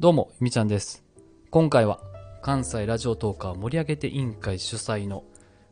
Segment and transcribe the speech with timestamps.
[0.00, 1.02] どうも、ゆみちゃんです。
[1.50, 1.98] 今回は
[2.40, 5.24] 関西ラジオトーカー盛り上げて委員会主催の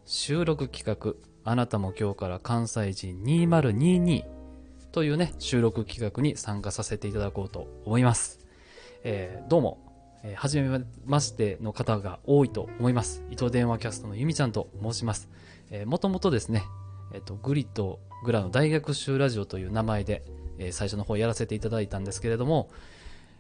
[0.05, 1.15] 収録企画、
[1.49, 4.25] あなたも今日から関西人2022
[4.91, 8.41] というね、収録企画に参加させていただこうと思います。
[9.05, 9.79] えーどうも、
[10.25, 13.23] えー、はじめましての方が多いと思います。
[13.31, 15.29] 糸電話キャストのゆみちゃんと申します。
[15.71, 16.65] えーもともとですね、
[17.13, 20.25] えっ、と、グリとグラの大学習ラジオという名前で、
[20.59, 22.71] えー最初の方やらせていただいたんですけれども、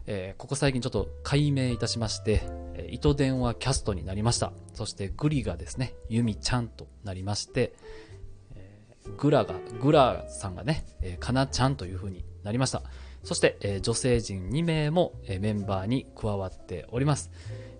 [0.06, 2.42] えーここ最近ちょっと改名いたしまして、
[2.74, 4.52] えー糸電話キャストになりました。
[4.74, 7.72] そしてグリがですね、ゆみちゃんとなりまして、
[8.54, 12.82] えーグラが、グラさんがね、えーかなちゃんという風になりました。
[13.24, 17.30] そして、えー女性陣2名も、えーメンバーに加わっております。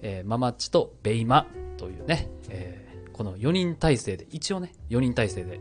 [0.02, 1.46] えーママッチとベイマ
[1.76, 5.60] というね、えーこの4人体制で、一応ね、4人体制で、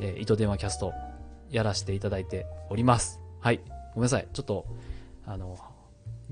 [0.00, 0.92] えー糸電話キャスト
[1.50, 3.20] やらせていただいております。
[3.40, 3.60] はい。
[3.94, 4.28] ごめんなさい。
[4.32, 4.66] ちょっと、
[5.26, 5.56] あの、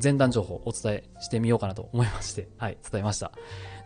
[0.02, 3.32] 前段情報をお伝えしてみようかなと思いまして、 はい、伝えました。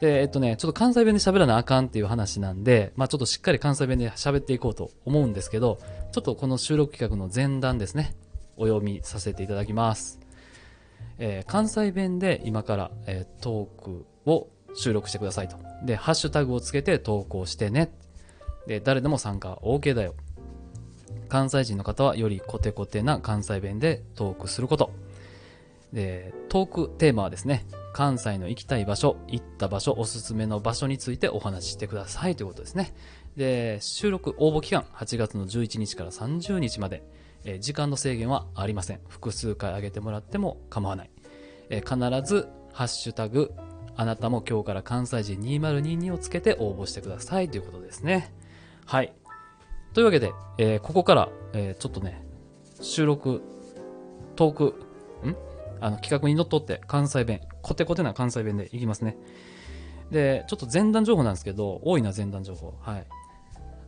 [0.00, 5.78] で、えっとね、ちょっと関西弁で喋らなあかんっていう話なんで、まあちょっとしっかり関西弁で喋っていこうと思うんですけど、
[6.12, 8.14] ちょっとこの収録企画の前段ですね、
[8.56, 10.20] お読みさせていただきます。
[11.18, 15.56] えー関西弁で今から、えートークを収録してくださいと。
[15.84, 17.90] で、ハッシュタグをつけて投稿してね。
[18.66, 20.14] で、誰でも参加 OK だよ。
[21.28, 24.90] 関西人の方はよりコテコテな関西弁でトークすること。
[25.96, 32.92] で、トークテーマはですね、関西の行きたい場所、行った場所、おすすめの場所についてお話ししてくださいということですね。
[33.34, 37.02] で、収録応募期間8月の11日から30日まで、
[37.46, 39.00] え時間の制限はありません。
[39.08, 41.10] 複数回上げてもらっても構わない。
[41.70, 43.54] え必ず、ハッシュタグ、
[43.96, 48.34] あなたも今日から関西人2022をつけて応募してくださいということですね。
[48.84, 49.14] はい。
[49.94, 52.22] というわけで、えーここから、えーちょっとね、
[52.82, 53.40] 収録、
[54.34, 54.64] トーク、
[55.26, 55.55] ん？
[55.80, 59.16] あの、企画にのっとって関西弁、コテコテな関西弁でいきますね。
[60.10, 62.74] で、ちょっと前段情報なんですけど、多いな前段情報。
[62.80, 63.06] はい。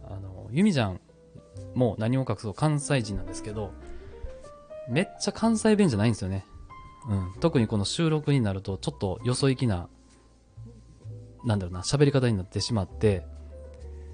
[0.05, 1.01] あの、ゆみちゃん
[1.75, 3.73] も何も隠そう関西人なんですけど、
[4.89, 6.45] めっちゃ関西弁じゃないんですよね。
[7.09, 7.41] うん。
[7.41, 9.89] 特にこの収録になると、ちょっとよそ行きな、
[11.45, 13.25] なんだろうな、喋り方になってしまって、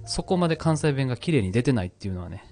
[0.04, 2.44] そこまで関西弁が綺麗に出てないっていうのはね、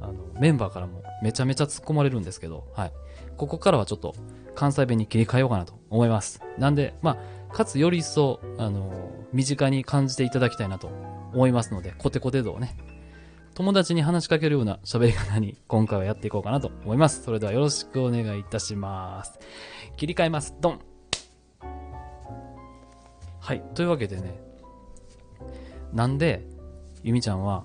[0.00, 2.92] あの、メンバーからもめちゃめちゃ突っ込まれるんですけど、はい。
[3.36, 4.14] ここからはちょっと
[4.56, 6.42] 関西弁に切り替えようかなと思います。
[6.58, 7.18] なんで、ま
[7.50, 10.88] あ、かつより一層、あの、身近に感じていただきたいなと
[11.32, 12.76] 思いますので、コテコテ度をね、
[13.54, 17.22] 友達に話しかけるような喋り方に今回はやっていこうかなと思います。
[17.22, 19.38] それではよろしくお願いいたします。
[19.96, 20.54] 切り替えます。
[20.60, 20.80] ドン
[23.40, 23.62] はい。
[23.74, 24.40] というわけでね、
[25.92, 26.44] なんで、
[27.02, 27.64] ゆみちゃんは、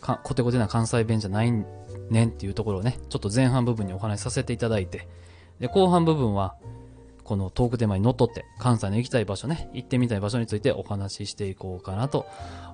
[0.00, 5.08] かコテコテな関西弁じゃないねんっていうところをね、ちょっと前半部分にお話しさせていただいて、
[5.60, 6.56] で、後半部分は、
[7.24, 12.26] このトークテーマにのっとって、関西の行きたい場所ね、行ってみたい場所についてお話ししていこうかなと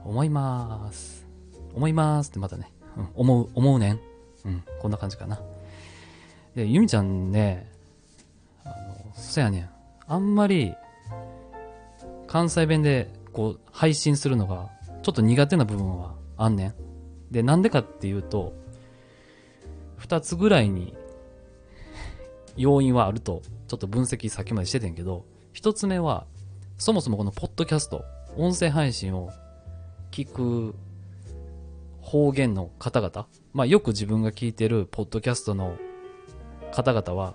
[0.04, 1.26] 思います。
[1.74, 4.00] 思いますってまたね、うん、思う、思うねん。
[4.44, 5.40] うん、こんな感じかな。
[6.54, 7.70] で、ゆみちゃんね、
[8.64, 8.74] あの、
[9.14, 9.70] そやねん。
[10.06, 10.74] あんまり、
[12.26, 14.70] 関西弁で、こう、配信するのが、
[15.02, 16.74] ちょっと苦手な部分はあんねん。
[17.30, 18.52] で、なんでかっていうと、
[19.96, 20.94] 二つぐらいに、
[22.56, 26.26] 要因はあると、ちょっと分析さっきまでしててんけど、一つ目は、
[26.78, 28.04] そもそもこのポッドキャスト、
[28.36, 29.30] 音声配信を
[30.10, 30.74] 聞く
[32.00, 35.76] 方言の方々、まあよく自分が聞いてるポッドキャストの
[36.72, 37.34] 方々は、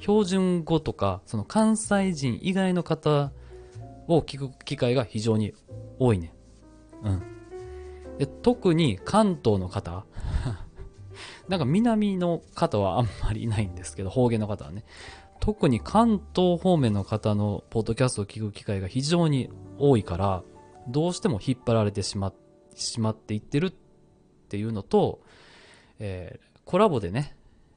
[0.00, 3.32] 標準語とか、その関西人以外の方
[4.06, 5.54] を聞く機会が非常に
[5.98, 6.32] 多いね。
[7.02, 7.22] うん。
[8.18, 10.04] で特に関東の方、
[11.48, 14.84] なんか南の方はあんまりいないんですけど、方言の方はね。
[15.40, 20.42] 特に関東方面の方のポッドキャストを聞く機会が非常に多いから、
[20.88, 22.32] どうしても引っ張られてしま
[22.74, 23.72] しまっていってるっ
[24.48, 25.20] ていうのと、
[25.98, 27.34] えーコラボでね、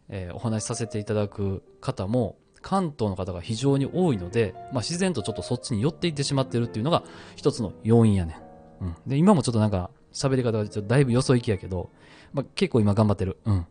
[0.09, 7.03] えーお話しさせていただく方も関東の方が非常に多いので、まあ、自然とちょっとそっちに寄っていってしまってるっていうのが
[7.35, 8.33] 一つの要因やね
[8.81, 8.85] ん。
[8.85, 8.95] うん。
[9.07, 11.89] で、今もちょっとなんか喋り方がちょっとだいぶよそ行きやけど、
[12.33, 13.37] まあ、結構今頑張ってる。
[13.45, 13.65] うん。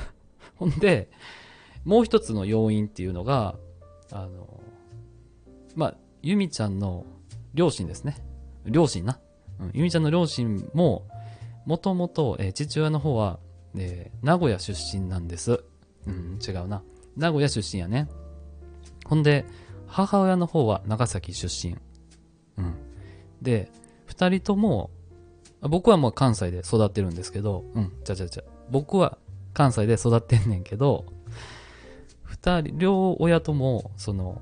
[0.56, 1.10] ほんで、
[1.84, 3.56] もう一つの要因っていうのが、
[4.12, 4.60] あの、
[5.74, 7.06] まあ、ゆみちゃんの
[7.54, 8.16] 両親ですね。
[8.66, 9.18] 両親な。
[9.58, 9.70] うん。
[9.74, 11.06] ゆみちゃんの両親も、
[11.66, 13.38] もともと、えー父親の方は、
[13.76, 15.62] えー名古屋出身なんです。
[16.06, 16.82] うん、違うな。
[17.16, 18.08] 名古屋出身やね。
[19.06, 19.44] ほんで、
[19.86, 21.76] 母親の方は長崎出身。
[22.56, 22.74] うん。
[23.42, 23.70] で、
[24.06, 24.90] 二人とも、
[25.62, 28.42] 僕はもう関西で育ってるんですけど、うん、ちゃちゃちゃ。
[28.70, 29.18] 僕は
[29.52, 31.04] 関西で育ってんねんけど、
[32.22, 34.40] 二人、両親とも、その、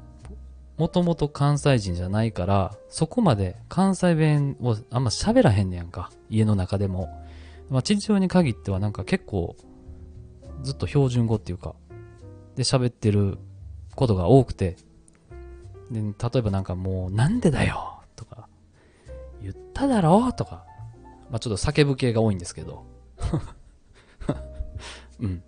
[0.77, 6.11] もともと関西人じゃないから、そこまで関西弁をあんま喋らへんねやんか。
[6.31, 7.09] 家の中でも。
[7.69, 9.57] まあ、父親に限ってはなんか結構、
[10.63, 11.75] ずっと標準語っていうか、
[12.55, 13.39] で喋ってる
[13.95, 14.77] ことが多くて、
[15.91, 18.49] で、例えばなんかもう、なんでだよとか、
[19.43, 20.65] 言っただろうとか、
[21.31, 22.85] まあちょっと叫ぶ系が多いんですけど。
[25.21, 25.43] うん。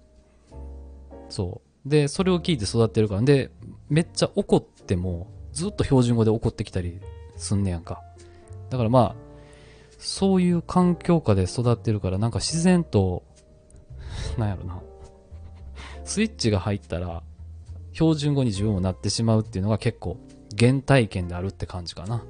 [1.28, 1.70] そう。
[1.88, 3.22] で、それを聞いて育ってるから。
[3.22, 3.50] で、
[3.88, 7.00] めっちゃ怒っても、ずっと標準語で怒ってきたり
[7.36, 8.02] すんねやんか。
[8.68, 9.16] だからまあ、
[9.98, 13.24] そういう環境下で育ってるから、なんか自然と、
[14.38, 14.80] なんやろな。
[16.04, 17.22] スイッチが入ったら、
[17.92, 20.16] 標準語に自分もなってしまうっていうのが結構、
[20.58, 22.24] 原体験であるって感じかな。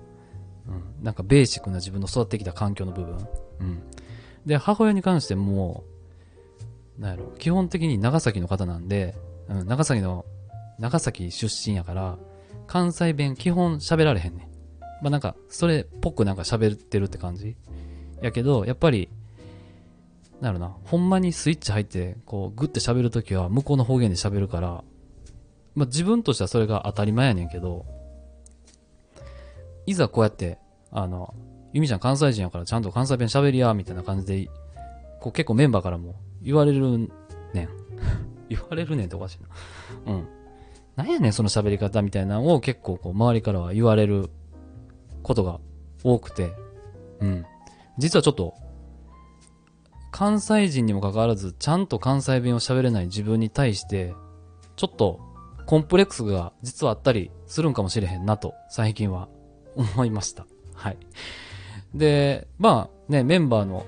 [0.67, 1.05] うん。
[1.05, 3.19] なんかベーシックな自分の育ってきた環境の部分。
[3.61, 3.83] うん。
[4.47, 5.85] で、母親に関しても、
[6.99, 9.15] なんやろ、基本的に長崎の方なんで、
[9.49, 10.25] うん、長崎の、
[10.79, 12.19] 長崎出身やから、
[12.67, 14.47] 関西弁基本喋られへんねん。
[15.03, 17.57] まあなんか、それっぽくなんか喋ってるって感じ。
[18.21, 19.09] やけど、やっぱり、
[20.41, 24.85] なんやろな、ほんまにスイッチ入って、こう、グッて喋るときは向こうの方言で喋るから、
[25.75, 27.87] まあ自分としてはそれが当たり前やねんけど、
[29.87, 30.59] いざこうやって、
[30.91, 31.35] あの、
[31.73, 34.51] ゆみちゃん関西人やからちゃんと関西弁喋りや、みたいな感じで、
[35.21, 37.11] こう結構メンバーからも言われる
[37.53, 37.69] ねん。
[38.49, 39.39] 言われるねんっておかしい
[40.07, 40.13] な。
[40.13, 40.29] うん。
[40.97, 44.31] なんやねんその喋り方みたいなのを結構こう周りからは言われる
[45.23, 45.61] ことが
[46.03, 46.53] 多くて、
[47.21, 47.47] うん。
[47.99, 48.55] 実はちょっと、
[50.11, 54.15] 関西人にもかかわらず、ちゃんと関西弁を喋れない自分に対して、
[54.77, 55.21] ちょっと
[55.67, 59.29] コンプレックスが実はあったりするんかもしれへんなと、最近は
[59.77, 60.47] 思いました。
[60.75, 60.99] はい。
[61.95, 63.87] で、まあね、メンバーの、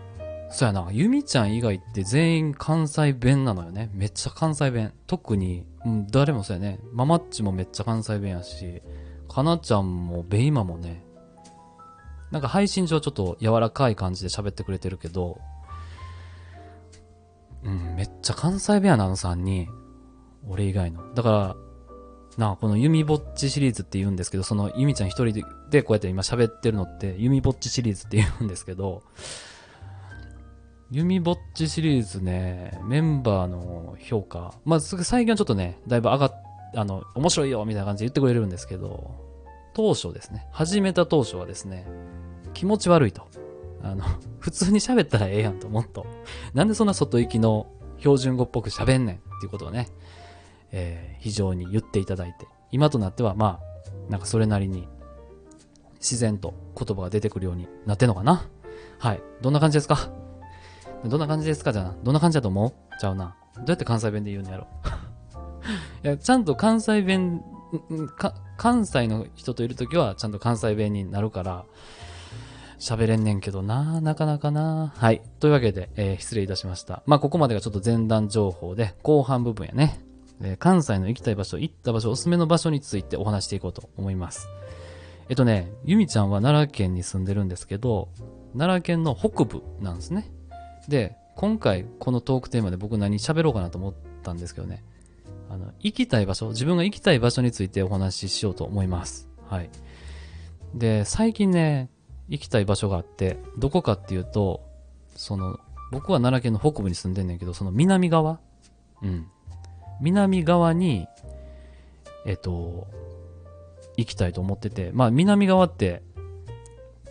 [0.50, 3.90] そうやな、ゆみちゃん以外って全員関西弁なのよね。
[3.94, 4.92] めっちゃ関西弁。
[5.06, 6.78] 特に、うん、誰もそうやね。
[6.92, 8.82] ママッチもめっちゃ関西弁やし、
[9.28, 11.02] かなちゃんもベイマもね、
[12.30, 15.38] なんか配信上ちょっと柔らかい感じで喋ってくれてるけど、
[17.62, 19.68] うん、めっちゃ関西弁やな、あの3人。
[20.48, 21.14] 俺以外の。
[21.14, 21.56] だから、
[22.38, 29.02] なあ、この弓ぼっちシリーズって言うんですけど、その弓ちゃん一人でこうやって今喋ってるのって、弓ぼっちシリーズって言うんですけど、
[30.90, 36.42] 弓ぼっちシリーズね、メンバーの評価、まあ、最近はちょっとね、だいぶ上がっ、
[36.76, 39.14] あの、面白いよみたいな感じで言ってくれるんですけど、
[39.74, 41.86] 当初ですね、始めた当初はですね、
[42.52, 43.26] 気持ち悪いと。
[43.82, 44.04] あの、
[44.38, 46.06] 普通に喋ったらええやんと、もっと。
[46.54, 47.66] なんでそんな外行きの
[47.98, 49.88] 標準語っぽく喋んねんっていうことをね、
[50.72, 54.88] えー非常に言っていただいて、今となってはまあ、なんかそれなりに
[56.00, 58.48] 自然と言葉が出てくるようになってんのかな？
[58.98, 59.22] はい。
[59.40, 60.10] どんな感じですか？
[61.04, 61.96] どんな感じですかじゃあな。
[62.02, 62.72] どんな感じだと思う？
[63.00, 63.36] ちゃうな。
[63.56, 64.66] どうやって関西弁で言うんやろ？
[66.04, 67.44] いや、ちゃんと関西弁、
[68.56, 71.64] 関西の人といるときはちゃんと関西弁になるから、
[72.80, 74.92] 喋れんねんけどな、なかなかな。
[74.96, 75.22] はい。
[75.38, 77.04] というわけで、えー失礼いたしました。
[77.06, 80.00] まあ、ここまでがちょっと前段情報で、後半部分やね。
[80.40, 84.48] え関西の行きたい場所、行った場所、おすすめの場所についてお話していこうと思います。
[85.28, 88.08] えっとね、ゆみちゃんは奈良県に住んでるんですけど、
[88.56, 90.30] 奈良県の北部なんですね。
[90.88, 94.84] で、今回このトークテーマで僕何喋ろうかなと思ったんですけどね、
[95.48, 99.28] あの、行きたい場所、自分が行きたい場所についてお話ししようと思います。
[99.48, 99.70] はい。
[100.74, 101.90] で、最近ね、
[102.28, 104.62] 行きたい場所があって、どこかっていうと、
[105.14, 105.58] その、
[105.90, 108.40] 僕は奈良県の北部に住んでんねんけど、その南側
[109.02, 109.26] うん。
[110.02, 111.06] 南側に、
[112.26, 112.88] えっと、
[113.96, 116.02] 行きたいと思ってて、まあ南側って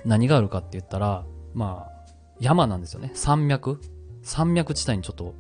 [0.06, 3.12] 何があるかって言ったら、まあ山なんですよね。
[3.14, 3.82] 山脈
[4.24, 5.34] 山脈地帯にちょっと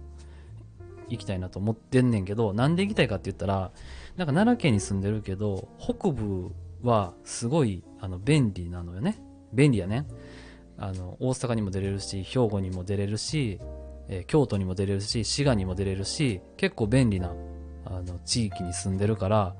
[1.09, 3.71] 行きたいなと思ってんねんけど、なんで行きたいかって言ったら、
[4.15, 6.51] なんか奈良県に住んでるけど、北部
[6.83, 9.21] はすごいあの便利なのよね。
[9.53, 10.07] 便利やね。
[10.77, 13.59] あの、大阪にも出れるし、兵庫にも出れるし、
[14.11, 17.33] え京都にも出れるし、滋賀にも出れるし、結構便利な、
[17.85, 19.55] あの、地域に住んでるから、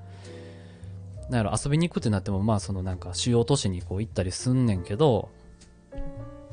[1.29, 5.29] なんやろ、遊びに行くってなっても、まあ、そのなんか主要都市にこう行ったりすんねんけど、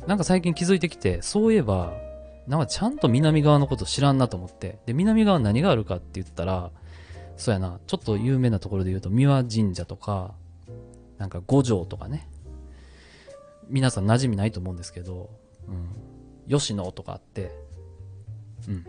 [0.07, 1.93] なんか最近気づいてきて、そういえば、
[2.47, 6.71] なんかちゃんと南側のこと知らんなと思って、で、南側何があるかって言ったら、
[7.37, 10.35] そうやな、ちょっと有名なところで言うと、三輪神社とか、
[11.19, 12.29] なんか五条とかね、
[13.69, 15.31] 皆さん馴染みないと思うんですけど、
[15.67, 17.51] うん、吉野とかあって、
[18.67, 18.85] うん。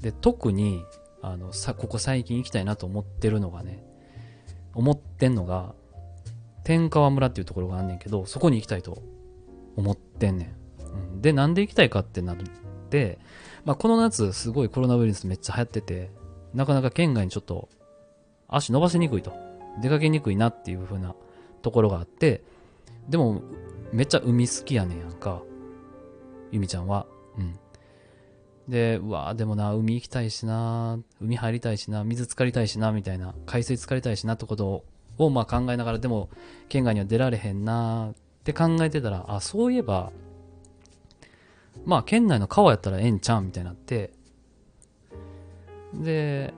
[0.00, 0.84] で、特に、
[1.20, 3.84] あの、さ、ここ最近行きたいなと思ってるのがね、
[4.74, 5.74] 思ってんのが、
[6.64, 9.02] 天川村っていうところがあんねんけど、そこに行きたいと
[9.76, 10.84] 思ってんねん。
[10.84, 12.36] うん、で、なんで行きたいかってなっ
[12.90, 13.18] て、
[13.64, 16.10] まあ、この夏すごいコロナウイルスめっちゃ流行ってて、
[16.54, 17.68] なかなか県外にちょっと
[18.48, 19.32] 足伸ばしにくいと。
[19.80, 21.14] 出かけにくいなっていう風な
[21.62, 22.42] ところがあって、
[23.08, 23.42] でも、
[23.92, 25.42] めっちゃ海好きやねんやんか。
[26.50, 27.06] ゆみちゃんは。
[27.38, 27.58] うん。
[28.72, 34.82] で、うわでもな、海行きたいしな、海入りたいしな、水浸かりたいしな、みたいな、海水浸かりたいしなってこと
[35.18, 36.30] を、まあ考えながら、でも、
[36.70, 38.14] 県外には出られへんなっ
[38.44, 40.10] て考えてたら、あ、そういえば、
[41.84, 44.10] まあ県内の川やったらええんちゃんみたいになって、
[45.92, 46.54] で、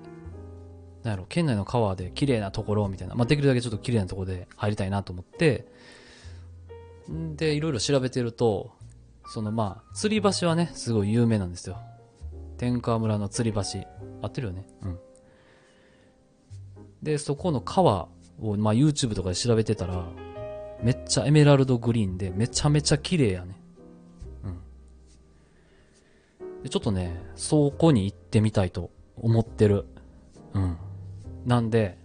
[1.02, 5.66] なんやろ、県内の川で綺麗なところみたいな、まあできるだけちょっと綺麗なところで入りたいなと思って、
[7.09, 8.71] で、いろいろ調べてると、
[9.26, 11.76] そのまあ、吊り橋はね、すごい有名なんですよ。
[12.56, 13.61] 天川村の吊り橋。
[14.23, 14.66] 合ってるよね。
[14.82, 14.99] うん。
[17.02, 18.08] で、そこの川
[18.40, 20.06] を、まあ YouTube とかで調べてたら、
[20.82, 23.61] めっちゃエメラルドグリーンで、めちゃめちゃ綺麗やね。
[24.44, 24.49] う
[26.44, 26.62] ん。
[26.62, 29.87] で、ちょっとね、そこに行ってみたいと思ってる。
[30.54, 30.76] うん。
[31.44, 31.99] なんで、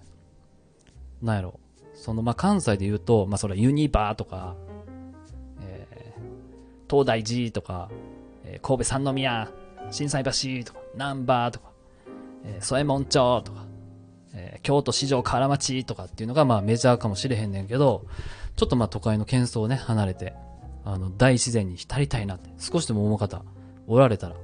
[1.22, 1.60] なんやろ。
[1.94, 4.56] その、まあ、関西で言うと、まあ、それユニバーとか、
[5.62, 7.89] えー、東大寺とか、
[8.46, 9.51] えー、神戸三宮、
[9.91, 10.31] 心斎橋
[10.65, 11.72] とか、南波とか、
[12.46, 13.65] えー、添門町とか、
[14.34, 18.05] えー、京都市場河原町とかっていうのがまあメジャーかもしれへんねんけど、
[18.55, 20.34] ちょっとまあ都会の喧騒をね、離れて、
[20.86, 23.43] あの、大自然に浸りたいなって、少しでも思う方、
[23.88, 24.36] おられたら、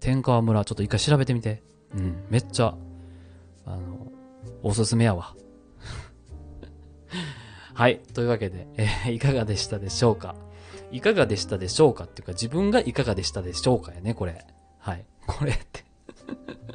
[0.00, 1.62] 天川村ちょっと一回調べてみて。
[1.94, 2.74] うん、めっちゃ、
[3.66, 4.12] あの、
[4.62, 5.34] おすすめやわ。
[7.74, 7.98] はい。
[8.14, 10.34] というわけで、えー、いかがでしたでしょうか？
[10.92, 14.44] いかがでしたでしょうかっていうか、自分がいかがでしたでしょうかやね、これ。
[14.78, 15.04] はい。
[15.26, 15.84] これって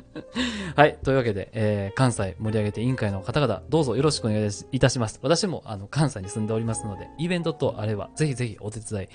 [0.75, 0.97] はい。
[1.03, 5.19] というわけで、えー、関西盛り上げて委員会の方々、どうぞよろしくお願いいたします。
[5.21, 9.07] 私も、あの、関西に住んでおりますので、イベントとあれば、ぜひぜひお手伝い、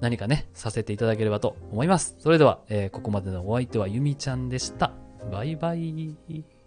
[0.00, 2.16] 何かね、させていただければと思います。
[2.18, 4.92] それでは、えー、ここまでのお相手はゆみちゃんでした。
[5.30, 6.57] バイバイ。